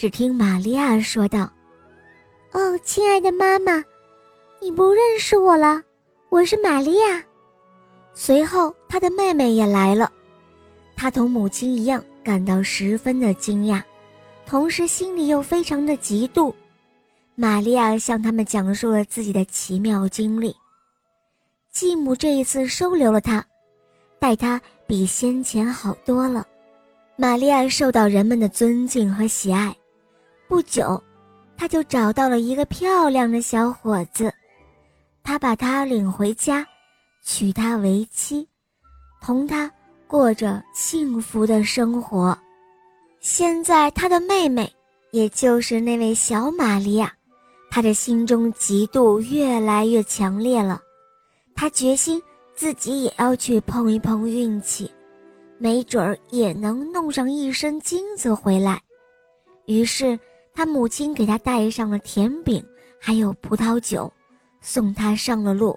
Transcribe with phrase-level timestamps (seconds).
[0.00, 1.40] 只听玛利亚说道
[2.52, 3.84] ：“哦，亲爱的妈妈，
[4.58, 5.82] 你不认识我了，
[6.30, 7.22] 我是玛利亚。”
[8.16, 10.10] 随后，她的妹妹也来了，
[10.96, 13.82] 她同母亲一样感到十分的惊讶，
[14.46, 16.50] 同时心里又非常的嫉妒。
[17.34, 20.56] 玛利亚向他们讲述了自己的奇妙经历。
[21.70, 23.44] 继母这一次收留了她，
[24.18, 26.46] 待她比先前好多了。
[27.16, 29.76] 玛利亚受到人们的尊敬和喜爱。
[30.50, 31.00] 不久，
[31.56, 34.34] 他就找到了一个漂亮的小伙子，
[35.22, 36.66] 他把他领回家，
[37.22, 38.46] 娶她为妻，
[39.22, 39.70] 同他
[40.08, 42.36] 过着幸福的生活。
[43.20, 44.68] 现在，他的妹妹，
[45.12, 47.12] 也就是那位小玛利亚，
[47.70, 50.80] 她的心中嫉妒越来越强烈了。
[51.54, 52.20] 他决心
[52.56, 54.90] 自己也要去碰一碰运气，
[55.58, 58.82] 没准儿也能弄上一身金子回来。
[59.66, 60.18] 于是，
[60.60, 62.62] 他母亲给他带上了甜饼，
[63.00, 64.12] 还有葡萄酒，
[64.60, 65.74] 送他上了路。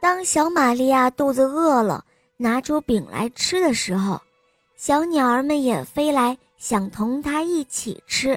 [0.00, 2.02] 当小玛利亚肚子饿了，
[2.38, 4.18] 拿出饼来吃的时候，
[4.76, 8.34] 小鸟儿们也飞来，想同他一起吃，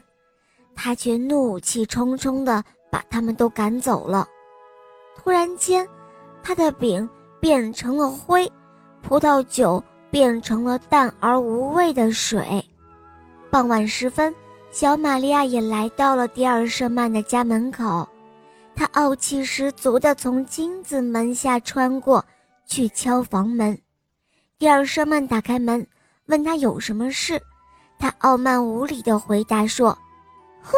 [0.76, 4.28] 他却怒气冲冲地把他们都赶走了。
[5.16, 5.88] 突然间，
[6.44, 8.52] 他的饼变成了灰，
[9.02, 12.62] 葡萄酒变成了淡而无味的水。
[13.50, 14.36] 傍晚时分，
[14.74, 18.10] 小玛利亚也来到了迪尔舍曼的家门口，
[18.76, 22.26] 她傲气十足地从金子门下穿过
[22.66, 23.78] 去敲房门。
[24.58, 25.86] 迪尔舍曼打开门，
[26.26, 27.40] 问他有什么事，
[28.00, 29.96] 他傲慢无礼地回答说
[30.64, 30.74] ：“哼，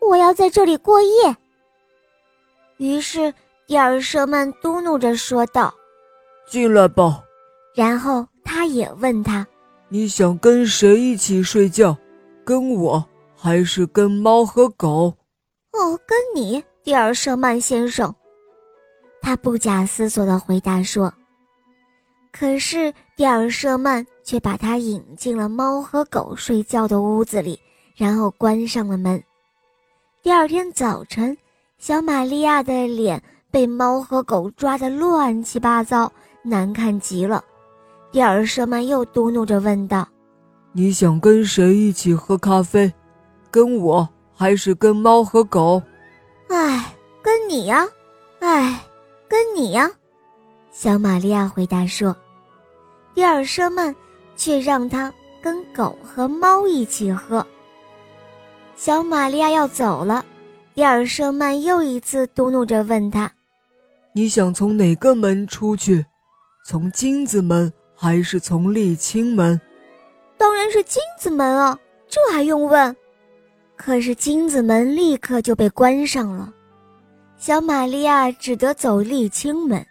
[0.00, 1.36] 我要在这里过夜。”
[2.78, 3.32] 于是。
[3.66, 5.72] 蒂尔舍曼嘟哝着说道
[6.50, 7.22] ：“进来吧。”
[7.72, 9.46] 然后他也问他
[9.88, 11.96] ：“你想跟谁一起睡觉？
[12.50, 13.06] 跟我，
[13.36, 15.14] 还是跟猫和狗
[15.70, 18.12] ？”“哦，跟你，蒂尔舍曼先生。”
[19.22, 21.14] 他不假思索地回答说。
[22.32, 27.56] 可是蒂尔舍曼却把他引进了猫和狗睡觉的屋子里，
[27.94, 29.22] 然后关上了门。
[30.20, 31.38] 第二天早晨，
[31.78, 33.22] 小玛利亚的脸。
[33.52, 36.12] 被猫和狗抓得乱七八糟，
[36.42, 37.44] 难看极了。
[38.10, 40.06] 蒂尔舍曼又嘟哝着问道
[40.72, 42.92] ：“你想跟谁一起喝咖啡？
[43.50, 45.82] 跟我，还是跟猫和狗
[46.48, 47.86] ？”“哎，跟你呀！
[48.38, 48.80] 哎，
[49.28, 49.90] 跟你呀！”
[50.70, 52.16] 小玛利亚回答说。
[53.12, 53.94] 蒂尔舍曼
[54.36, 57.44] 却让他跟狗和猫一起喝。
[58.76, 60.24] 小玛利亚要走了，
[60.74, 63.30] 蒂尔舍曼又一次嘟哝着问他。
[64.12, 66.06] 你想从哪个门出去？
[66.64, 69.60] 从金子门还是从沥青门？
[70.40, 71.78] 当然是金子门啊，
[72.08, 72.96] 这还用问？
[73.76, 76.50] 可是金子门立刻就被关上了，
[77.36, 79.86] 小玛利亚只得走沥青门。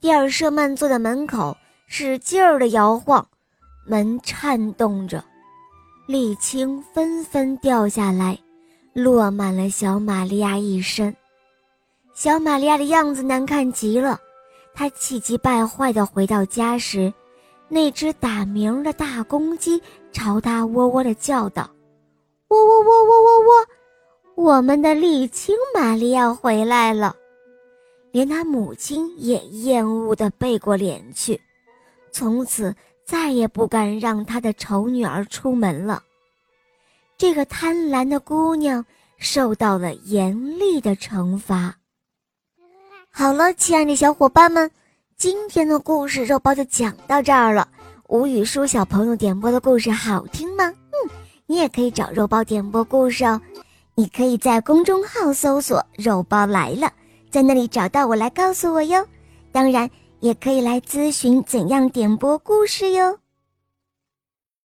[0.00, 1.56] 蒂尔舍曼坐在门口，
[1.86, 3.24] 使劲儿的摇晃，
[3.86, 5.22] 门颤动着，
[6.08, 8.36] 沥青纷纷掉下来，
[8.92, 11.14] 落满了小玛利亚一身。
[12.14, 14.18] 小玛利亚的样子难看极了，
[14.74, 17.14] 她气急败坏地回到家时，
[17.72, 19.80] 那只打鸣的大公鸡
[20.12, 21.70] 朝他喔喔地叫道
[22.48, 23.66] ：“喔喔喔喔喔喔，
[24.34, 27.16] 我们的沥青玛利亚回来了。”
[28.12, 31.40] 连他母亲也厌恶地背过脸去，
[32.10, 36.02] 从此再也不敢让他的丑女儿出门了。
[37.16, 38.84] 这个贪婪的姑娘
[39.16, 41.74] 受到了严厉的惩罚。
[43.10, 44.70] 好了，亲爱的小伙伴们，
[45.22, 47.68] 今天的故事肉包就讲到这儿了。
[48.08, 50.64] 吴语舒小朋友点播的故事好听吗？
[50.66, 51.10] 嗯，
[51.46, 53.40] 你也可以找肉包点播故事哦。
[53.94, 56.92] 你可以在公众号搜索“肉包来了”，
[57.30, 59.06] 在那里找到我来告诉我哟。
[59.52, 59.88] 当然，
[60.18, 63.16] 也可以来咨询怎样点播故事哟。